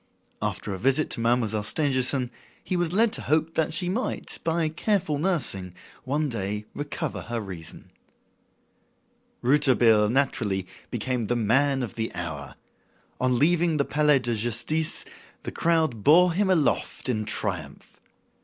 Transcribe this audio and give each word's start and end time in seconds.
After 0.41 0.73
a 0.73 0.79
visit 0.79 1.11
to 1.11 1.19
Mademoiselle 1.19 1.61
Stangerson, 1.61 2.31
he 2.63 2.75
was 2.75 2.91
led 2.91 3.13
to 3.13 3.21
hope 3.21 3.53
that 3.53 3.71
she 3.71 3.87
might, 3.87 4.39
by 4.43 4.67
careful 4.67 5.19
nursing, 5.19 5.75
one 6.05 6.27
day 6.27 6.65
recover 6.73 7.21
her 7.21 7.39
reason. 7.39 7.91
Rouletabille, 9.43 10.09
naturally, 10.09 10.65
became 10.89 11.27
the 11.27 11.35
"man 11.35 11.83
of 11.83 11.93
the 11.93 12.11
hour." 12.15 12.55
On 13.19 13.37
leaving 13.37 13.77
the 13.77 13.85
Palais 13.85 14.17
de 14.17 14.33
Justice, 14.35 15.05
the 15.43 15.51
crowd 15.51 16.03
bore 16.03 16.33
him 16.33 16.49
aloft 16.49 17.07
in 17.07 17.23
triumph. 17.23 17.99